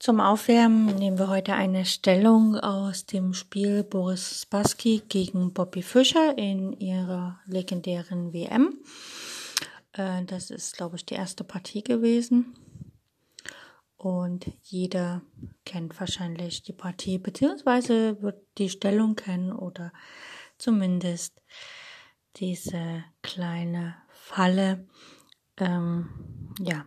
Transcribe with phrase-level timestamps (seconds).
[0.00, 6.38] Zum Aufwärmen nehmen wir heute eine Stellung aus dem Spiel Boris Spassky gegen Bobby Fischer
[6.38, 8.78] in ihrer legendären WM.
[9.92, 12.54] Äh, das ist, glaube ich, die erste Partie gewesen.
[13.98, 15.20] Und jeder
[15.66, 19.92] kennt wahrscheinlich die Partie, beziehungsweise wird die Stellung kennen oder
[20.56, 21.42] zumindest
[22.36, 24.88] diese kleine Falle.
[25.58, 26.86] Ähm, ja,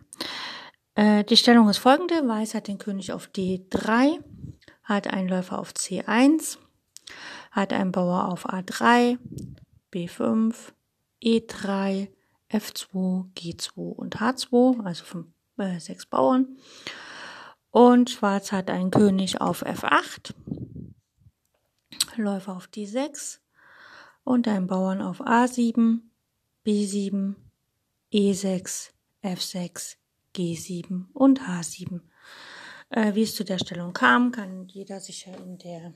[0.94, 2.26] äh, die Stellung ist folgende.
[2.26, 4.20] Weiß hat den König auf D3,
[4.82, 6.58] hat einen Läufer auf C1,
[7.50, 9.18] hat einen Bauer auf A3,
[9.92, 10.54] B5,
[11.22, 12.08] E3,
[12.50, 15.26] F2, G2 und H2, also fünf,
[15.58, 16.56] äh, sechs Bauern.
[17.70, 20.32] Und Schwarz hat einen König auf F8,
[22.16, 23.40] Läufer auf D6
[24.22, 26.00] und einen Bauern auf A7,
[26.64, 27.34] B7,
[28.12, 28.90] E6,
[29.24, 29.96] F6,
[30.34, 32.00] G7 und H7.
[32.90, 35.94] Äh, wie es zu der Stellung kam, kann jeder sicher in der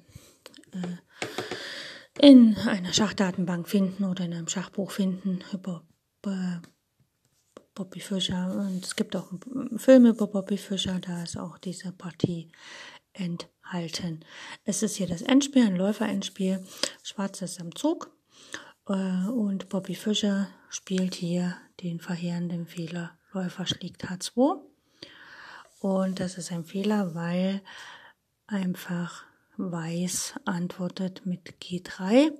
[0.72, 0.97] äh,
[2.20, 5.84] in einer Schachdatenbank finden oder in einem Schachbuch finden über
[6.27, 6.58] äh,
[7.75, 8.50] Bobby Fischer.
[8.53, 12.50] Und es gibt auch einen Film über Bobby Fischer, da ist auch diese Partie
[13.12, 14.25] enthalten.
[14.64, 16.64] Es ist hier das Endspiel, ein Läufer-Endspiel.
[17.02, 18.11] Schwarz ist am Zug.
[18.89, 24.60] Äh, und Bobby Fischer spielt hier den verheerenden Fehler Läufer schlägt H2.
[25.80, 27.62] Und das ist ein Fehler, weil
[28.46, 29.24] einfach
[29.56, 32.30] Weiß antwortet mit G3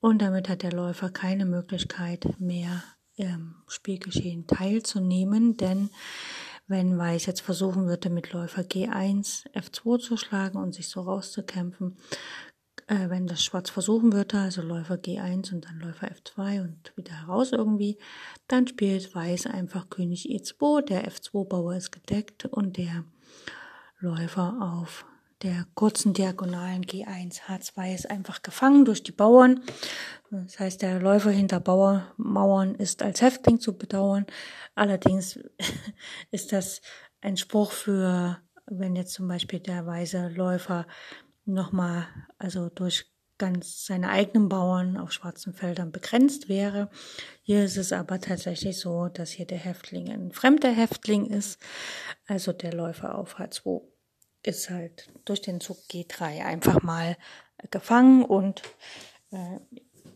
[0.00, 2.84] und damit hat der Läufer keine Möglichkeit mehr
[3.16, 5.90] im Spielgeschehen teilzunehmen, denn
[6.68, 11.96] wenn Weiß jetzt versuchen würde, mit Läufer G1 F2 zu schlagen und sich so rauszukämpfen,
[12.90, 17.12] äh, wenn das Schwarz versuchen würde, also Läufer G1 und dann Läufer F2 und wieder
[17.12, 17.98] heraus irgendwie,
[18.48, 23.04] dann spielt Weiß einfach König E2, der F2-Bauer ist gedeckt und der
[24.00, 25.06] Läufer auf
[25.42, 29.60] der kurzen Diagonalen G1, H2 ist einfach gefangen durch die Bauern.
[30.30, 34.26] Das heißt, der Läufer hinter Bauernmauern ist als Häftling zu bedauern.
[34.74, 35.38] Allerdings
[36.32, 36.82] ist das
[37.20, 40.86] ein Spruch für, wenn jetzt zum Beispiel der weiße Läufer
[41.52, 42.06] nochmal,
[42.38, 46.90] also durch ganz seine eigenen Bauern auf schwarzen Feldern begrenzt wäre.
[47.42, 51.58] Hier ist es aber tatsächlich so, dass hier der Häftling ein fremder Häftling ist.
[52.26, 53.82] Also der Läufer auf H2
[54.42, 57.16] ist halt durch den Zug G3 einfach mal
[57.70, 58.62] gefangen und
[59.32, 59.58] äh,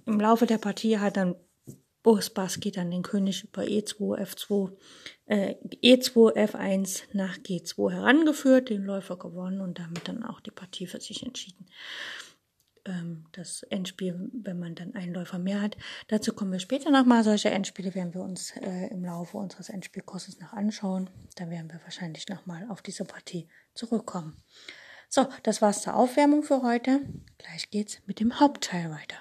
[0.07, 1.35] im Laufe der Partie hat dann
[2.05, 4.71] Boris Baski dann den König über E2, F2,
[5.27, 10.87] äh, E2, F1 nach G2 herangeführt, den Läufer gewonnen und damit dann auch die Partie
[10.87, 11.67] für sich entschieden.
[12.85, 15.79] Ähm, das Endspiel, wenn man dann einen Läufer mehr hat.
[16.09, 17.25] Dazu kommen wir später nochmal.
[17.25, 21.09] Solche Endspiele werden wir uns äh, im Laufe unseres Endspielkurses noch anschauen.
[21.37, 24.37] Da werden wir wahrscheinlich nochmal auf diese Partie zurückkommen.
[25.09, 27.01] So, das war's zur Aufwärmung für heute.
[27.39, 29.17] Gleich geht's mit dem Hauptteil weiter.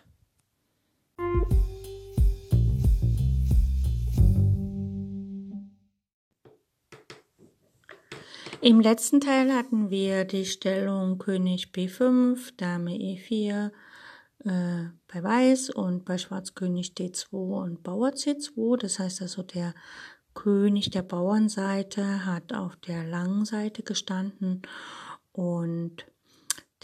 [8.64, 13.72] Im letzten Teil hatten wir die Stellung König B5, Dame E4
[14.46, 18.78] äh, bei Weiß und bei Schwarz König D2 und Bauer C2.
[18.78, 19.74] Das heißt also, der
[20.34, 24.62] König der Bauernseite hat auf der langen Seite gestanden
[25.34, 26.06] und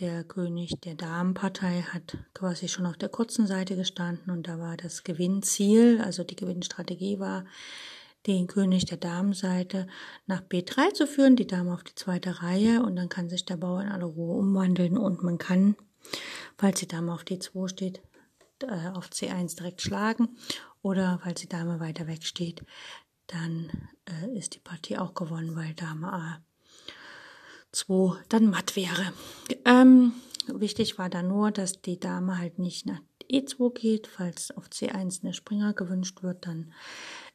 [0.02, 4.76] der König der Damenpartei hat quasi schon auf der kurzen Seite gestanden und da war
[4.76, 7.46] das Gewinnziel, also die Gewinnstrategie war,
[8.28, 9.88] den König der Damenseite
[10.28, 12.84] nach B3 zu führen, die Dame auf die zweite Reihe.
[12.84, 15.76] Und dann kann sich der Bauer in aller Ruhe umwandeln und man kann,
[16.58, 18.02] falls die Dame auf D2 steht,
[18.64, 20.30] äh, auf C1 direkt schlagen.
[20.82, 22.64] Oder falls die Dame weiter weg steht,
[23.28, 23.70] dann
[24.06, 26.42] äh, ist die Partie auch gewonnen, weil Dame
[27.74, 29.14] A2 dann matt wäre.
[29.66, 30.14] Ähm,
[30.48, 35.22] wichtig war da nur, dass die Dame halt nicht nach E2 geht, falls auf C1
[35.22, 36.74] eine Springer gewünscht wird, dann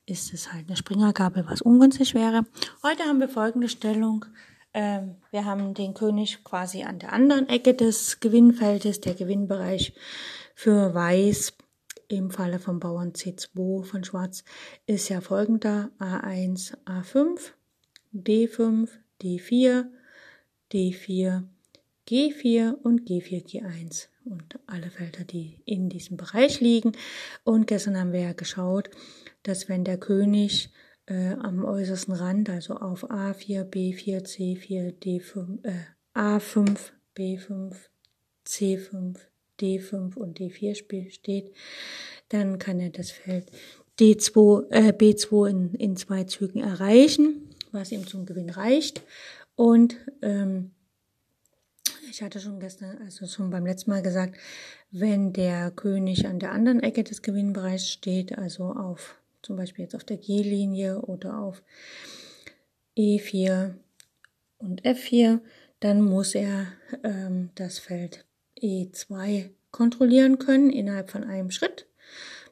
[0.06, 2.44] ist es halt eine Springergabel, was ungünstig wäre.
[2.82, 4.24] Heute haben wir folgende Stellung.
[4.74, 9.00] Ähm, wir haben den König quasi an der anderen Ecke des Gewinnfeldes.
[9.00, 9.94] Der Gewinnbereich
[10.54, 11.54] für Weiß
[12.08, 14.44] im Falle vom Bauern C2 von Schwarz
[14.86, 15.90] ist ja folgender.
[15.98, 17.52] A1, A5,
[18.12, 18.88] D5,
[19.22, 19.86] D4,
[20.72, 21.44] D4,
[22.08, 26.92] G4 und G4, G1 und alle Felder, die in diesem Bereich liegen.
[27.44, 28.90] Und gestern haben wir ja geschaut,
[29.44, 30.70] dass wenn der König
[31.06, 36.76] äh, am äußersten Rand, also auf A4, B4, C4, D5, äh, A5,
[37.16, 37.74] B5,
[38.46, 39.16] C5,
[39.60, 41.52] D5 und D4 steht,
[42.30, 43.50] dann kann er das Feld
[43.98, 49.02] D2, äh, B2 in, in zwei Zügen erreichen, was ihm zum Gewinn reicht.
[49.56, 50.72] Und ähm,
[52.10, 54.36] ich hatte schon gestern, also schon beim letzten Mal gesagt,
[54.90, 59.94] wenn der König an der anderen Ecke des Gewinnbereichs steht, also auf zum Beispiel jetzt
[59.94, 61.62] auf der G-Linie oder auf
[62.96, 63.74] E4
[64.58, 65.40] und F4,
[65.80, 66.68] dann muss er
[67.02, 68.24] ähm, das Feld
[68.60, 71.86] E2 kontrollieren können innerhalb von einem Schritt,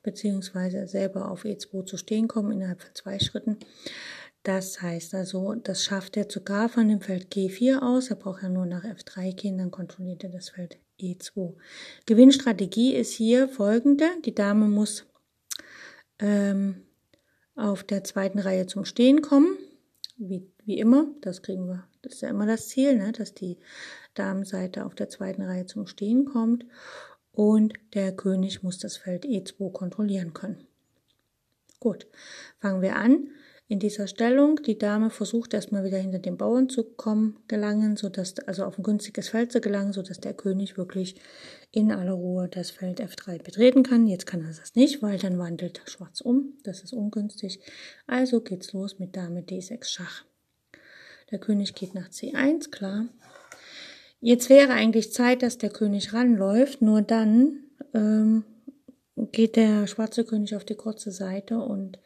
[0.03, 3.59] beziehungsweise selber auf E2 zu stehen kommen innerhalb von zwei Schritten.
[4.43, 8.11] Das heißt also, das schafft er sogar von dem Feld G4 aus.
[8.11, 11.55] Er braucht ja nur nach F3 gehen, dann kontrolliert er das Feld E2.
[12.07, 14.07] Gewinnstrategie ist hier folgende.
[14.25, 15.07] Die Dame muss
[16.23, 16.83] ähm,
[17.55, 19.59] auf der zweiten Reihe zum Stehen kommen.
[20.17, 23.59] Wie, wie immer, das kriegen wir, das ist ja immer das Ziel, ne, dass die
[24.15, 26.65] Damenseite auf der zweiten Reihe zum Stehen kommt
[27.33, 30.67] und der König muss das Feld E2 kontrollieren können.
[31.81, 32.07] Gut,
[32.61, 33.29] fangen wir an
[33.73, 34.57] in dieser Stellung.
[34.63, 38.83] Die Dame versucht erstmal wieder hinter den Bauern zu kommen, gelangen, sodass, also auf ein
[38.83, 41.19] günstiges Feld zu gelangen, sodass der König wirklich
[41.71, 44.07] in aller Ruhe das Feld F3 betreten kann.
[44.07, 46.53] Jetzt kann er das nicht, weil dann wandelt Schwarz um.
[46.65, 47.61] Das ist ungünstig.
[48.07, 50.27] Also geht's los mit Dame D6 Schach.
[51.31, 53.07] Der König geht nach C1, klar.
[54.21, 57.61] Jetzt wäre eigentlich Zeit, dass der König ranläuft, nur dann
[57.95, 58.45] ähm,
[59.17, 61.99] geht der schwarze König auf die kurze Seite und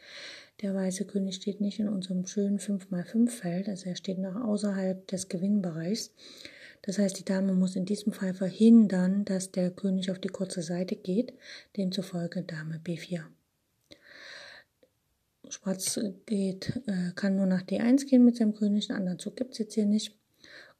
[0.63, 5.07] der weiße König steht nicht in unserem schönen 5x5 Feld, also er steht noch außerhalb
[5.07, 6.13] des Gewinnbereichs.
[6.83, 10.63] Das heißt, die Dame muss in diesem Fall verhindern, dass der König auf die kurze
[10.63, 11.35] Seite geht,
[11.77, 13.25] demzufolge Dame B4.
[15.49, 19.53] Schwarz geht, äh, kann nur nach D1 gehen mit seinem König, einen anderen Zug gibt
[19.53, 20.17] es jetzt hier nicht.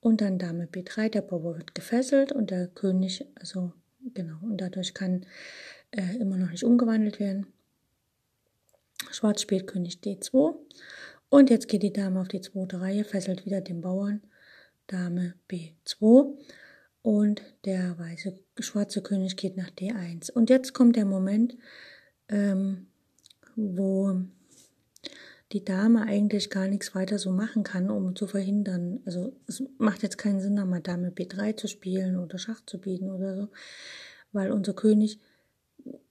[0.01, 3.73] Und dann Dame B3, der Bauer wird gefesselt und der König, also
[4.15, 5.27] genau, und dadurch kann
[5.91, 7.47] äh, immer noch nicht umgewandelt werden.
[9.11, 10.57] Schwarz spielt König D2.
[11.29, 14.23] Und jetzt geht die Dame auf die zweite Reihe, fesselt wieder den Bauern.
[14.87, 16.37] Dame B2.
[17.03, 20.31] Und der weiße, schwarze König geht nach D1.
[20.31, 21.57] Und jetzt kommt der Moment,
[22.29, 22.87] ähm,
[23.55, 24.21] wo
[25.53, 29.01] die Dame eigentlich gar nichts weiter so machen kann, um zu verhindern.
[29.07, 33.11] Also es macht jetzt keinen Sinn, mal Dame B3 zu spielen oder Schach zu bieten
[33.11, 33.49] oder so,
[34.33, 35.21] weil unser König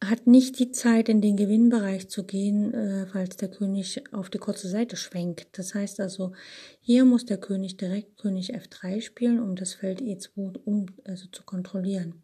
[0.04, 4.38] hat nicht die Zeit, in den Gewinnbereich zu gehen, äh, falls der König auf die
[4.38, 5.58] kurze Seite schwenkt.
[5.58, 6.34] Das heißt also,
[6.82, 11.44] hier muss der König direkt König F3 spielen, um das Feld E2 um, also zu
[11.44, 12.22] kontrollieren.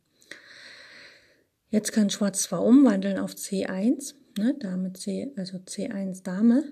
[1.69, 6.63] Jetzt kann Schwarz zwar umwandeln auf C1, ne, Dame C, also C1 Dame,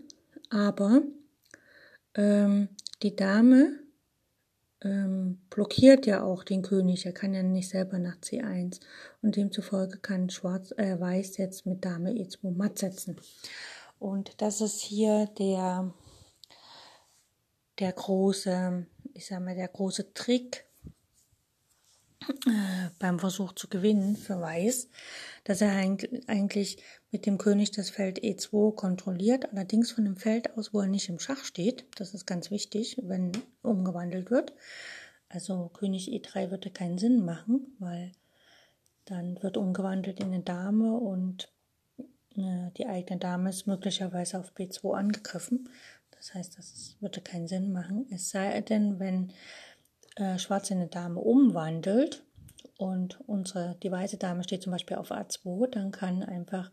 [0.50, 1.04] aber
[2.16, 2.68] ähm,
[3.02, 3.80] die Dame
[4.82, 7.06] ähm, blockiert ja auch den König.
[7.06, 8.80] Er kann ja nicht selber nach C1
[9.22, 13.18] und demzufolge kann Schwarz, äh, Weiß jetzt mit Dame E2 matt setzen.
[14.00, 15.94] Und das ist hier der
[17.80, 20.66] der große, ich sag mal, der große Trick
[23.00, 24.90] beim Versuch zu gewinnen für Weiß,
[25.44, 30.74] dass er eigentlich mit dem König das Feld E2 kontrolliert, allerdings von dem Feld aus,
[30.74, 31.86] wo er nicht im Schach steht.
[31.96, 33.32] Das ist ganz wichtig, wenn
[33.62, 34.54] umgewandelt wird.
[35.30, 38.12] Also König E3 würde keinen Sinn machen, weil
[39.06, 41.52] dann wird umgewandelt in eine Dame und
[42.36, 45.70] äh, die eigene Dame ist möglicherweise auf B2 angegriffen.
[46.12, 48.06] Das heißt, das würde keinen Sinn machen.
[48.12, 49.32] Es sei denn, wenn
[50.20, 52.24] äh, Schwarz in eine Dame umwandelt,
[52.80, 56.72] und unsere, die weiße Dame steht zum Beispiel auf A2, dann kann einfach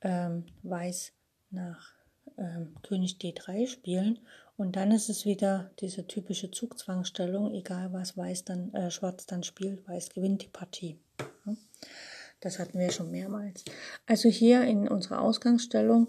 [0.00, 1.12] ähm, Weiß
[1.50, 1.92] nach
[2.38, 4.20] ähm, König D3 spielen
[4.56, 9.42] und dann ist es wieder diese typische Zugzwangstellung, egal was Weiß dann, äh, Schwarz dann
[9.42, 10.98] spielt, Weiß gewinnt die Partie.
[11.44, 11.56] Ja?
[12.40, 13.66] Das hatten wir schon mehrmals.
[14.06, 16.08] Also hier in unserer Ausgangsstellung,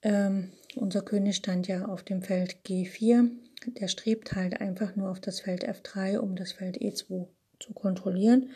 [0.00, 3.30] ähm, unser König stand ja auf dem Feld G4,
[3.66, 7.26] der strebt halt einfach nur auf das Feld F3, um das Feld E2
[7.58, 8.50] zu kontrollieren.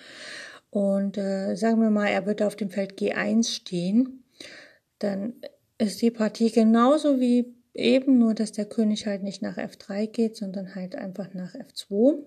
[0.71, 4.25] Und äh, sagen wir mal, er wird auf dem Feld G1 stehen,
[4.99, 5.35] dann
[5.79, 10.37] ist die Partie genauso wie eben, nur dass der König halt nicht nach F3 geht,
[10.37, 12.23] sondern halt einfach nach F2.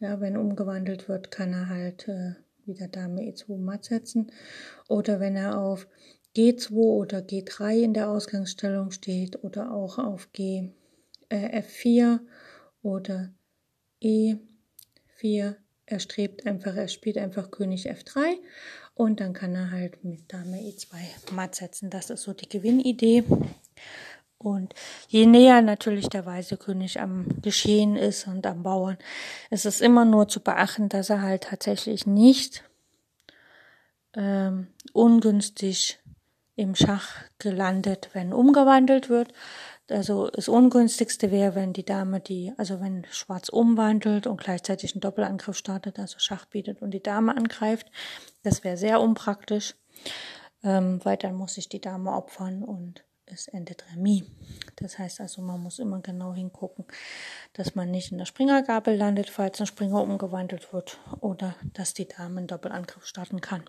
[0.00, 4.30] Ja, wenn umgewandelt wird, kann er halt äh, wieder Dame E2 matt setzen.
[4.88, 5.88] Oder wenn er auf
[6.36, 10.70] G2 oder G3 in der Ausgangsstellung steht oder auch auf G
[11.28, 12.20] äh, F4
[12.82, 13.30] oder
[14.02, 15.56] E4.
[15.86, 18.36] Er strebt einfach, er spielt einfach König F3
[18.94, 21.88] und dann kann er halt mit Dame E2 matt setzen.
[21.90, 23.24] Das ist so die Gewinnidee.
[24.38, 24.74] Und
[25.08, 28.96] je näher natürlich der weiße König am Geschehen ist und am Bauern,
[29.50, 32.62] ist es immer nur zu beachten, dass er halt tatsächlich nicht
[34.14, 35.98] ähm, ungünstig
[36.54, 39.32] im Schach gelandet, wenn umgewandelt wird.
[39.90, 45.00] Also das Ungünstigste wäre, wenn die Dame die, also wenn Schwarz umwandelt und gleichzeitig einen
[45.00, 47.90] Doppelangriff startet, also Schach bietet und die Dame angreift.
[48.42, 49.74] Das wäre sehr unpraktisch,
[50.62, 54.24] ähm, weil dann muss sich die Dame opfern und es endet Remis.
[54.76, 56.84] Das heißt also, man muss immer genau hingucken,
[57.52, 62.08] dass man nicht in der Springergabel landet, falls ein Springer umgewandelt wird oder dass die
[62.08, 63.64] Dame einen Doppelangriff starten kann.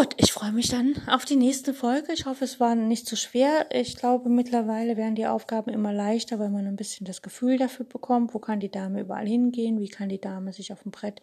[0.00, 2.14] Gut, ich freue mich dann auf die nächste Folge.
[2.14, 3.66] Ich hoffe, es war nicht zu schwer.
[3.70, 7.84] Ich glaube, mittlerweile werden die Aufgaben immer leichter, weil man ein bisschen das Gefühl dafür
[7.84, 11.20] bekommt, wo kann die Dame überall hingehen, wie kann die Dame sich auf dem Brett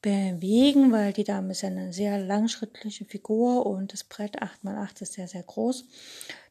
[0.00, 5.12] bewegen, weil die Dame ist ja eine sehr langschrittliche Figur und das Brett 8x8 ist
[5.12, 5.84] sehr, sehr groß.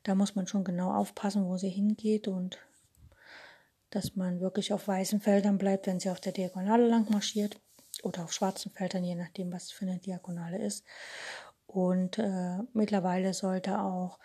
[0.03, 2.59] Da muss man schon genau aufpassen, wo sie hingeht und
[3.89, 7.59] dass man wirklich auf weißen Feldern bleibt, wenn sie auf der Diagonale lang marschiert
[8.05, 10.85] oder auf schwarzen Feldern, je nachdem, was für eine Diagonale ist.
[11.65, 14.19] Und äh, mittlerweile sollte auch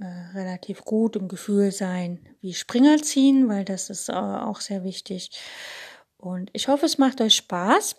[0.00, 4.84] äh, relativ gut im Gefühl sein, wie Springer ziehen, weil das ist äh, auch sehr
[4.84, 5.30] wichtig.
[6.16, 7.96] Und ich hoffe, es macht euch Spaß.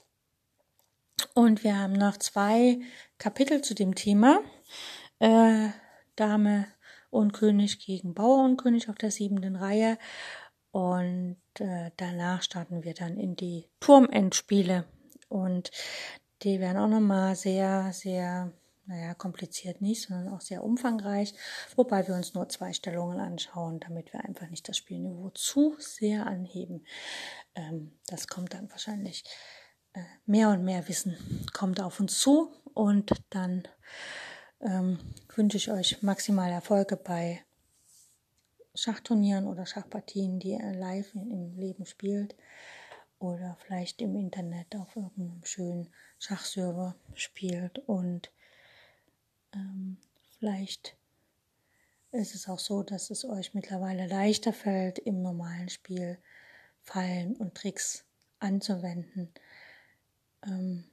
[1.33, 2.79] Und wir haben noch zwei
[3.17, 4.41] Kapitel zu dem Thema.
[5.19, 5.69] Äh,
[6.15, 6.67] Dame
[7.09, 9.97] und König gegen Bauer und König auf der siebenten Reihe.
[10.75, 14.83] Und äh, danach starten wir dann in die Turmendspiele.
[15.29, 15.71] Und
[16.41, 18.51] die werden auch nochmal sehr, sehr,
[18.85, 21.33] naja, kompliziert nicht, sondern auch sehr umfangreich.
[21.77, 26.27] Wobei wir uns nur zwei Stellungen anschauen, damit wir einfach nicht das Spielniveau zu sehr
[26.27, 26.85] anheben.
[27.55, 29.23] Ähm, das kommt dann wahrscheinlich
[29.93, 31.15] äh, mehr und mehr Wissen
[31.53, 32.51] kommt auf uns zu.
[32.73, 33.65] Und dann
[34.59, 34.99] ähm,
[35.33, 37.44] wünsche ich euch maximal Erfolge bei
[38.75, 42.35] Schachturnieren oder Schachpartien, die er live im Leben spielt
[43.19, 45.89] oder vielleicht im Internet auf irgendeinem schönen
[46.19, 48.31] Schachserver spielt und
[49.53, 49.97] ähm,
[50.37, 50.95] vielleicht
[52.11, 56.17] ist es auch so, dass es euch mittlerweile leichter fällt, im normalen Spiel
[56.81, 58.05] Fallen und Tricks
[58.39, 59.33] anzuwenden.
[60.45, 60.85] Ähm,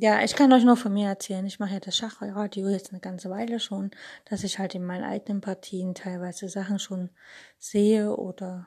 [0.00, 1.44] ja, ich kann euch nur von mir erzählen.
[1.44, 3.90] Ich mache ja das Schachradio jetzt eine ganze Weile schon,
[4.24, 7.10] dass ich halt in meinen eigenen Partien teilweise Sachen schon
[7.58, 8.66] sehe oder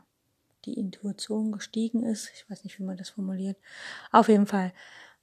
[0.66, 2.30] die Intuition gestiegen ist.
[2.36, 3.58] Ich weiß nicht, wie man das formuliert.
[4.12, 4.74] Auf jeden Fall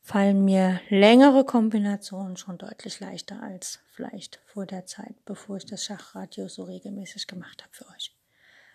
[0.02, 5.84] fallen mir längere Kombinationen schon deutlich leichter als vielleicht vor der Zeit, bevor ich das
[5.84, 8.16] Schachradio so regelmäßig gemacht habe für euch.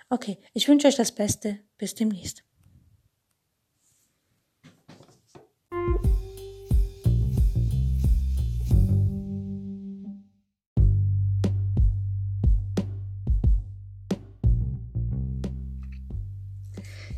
[0.09, 1.59] Okay, ich wünsche euch das Beste.
[1.77, 2.43] Bis demnächst.